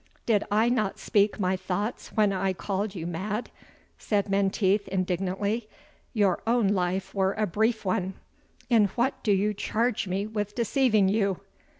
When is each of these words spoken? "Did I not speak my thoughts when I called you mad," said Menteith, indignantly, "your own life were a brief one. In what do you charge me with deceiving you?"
"Did 0.25 0.45
I 0.49 0.67
not 0.67 0.97
speak 0.97 1.39
my 1.39 1.55
thoughts 1.55 2.07
when 2.15 2.33
I 2.33 2.53
called 2.53 2.95
you 2.95 3.05
mad," 3.05 3.51
said 3.99 4.29
Menteith, 4.29 4.87
indignantly, 4.87 5.69
"your 6.11 6.41
own 6.47 6.69
life 6.69 7.13
were 7.13 7.33
a 7.33 7.45
brief 7.45 7.85
one. 7.85 8.15
In 8.67 8.85
what 8.95 9.21
do 9.21 9.31
you 9.31 9.53
charge 9.53 10.07
me 10.07 10.25
with 10.25 10.55
deceiving 10.55 11.07
you?" 11.07 11.41